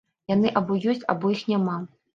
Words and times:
Яны 0.31 0.53
або 0.61 0.79
ёсць, 0.95 1.07
або 1.15 1.33
іх 1.37 1.47
няма. 1.55 1.81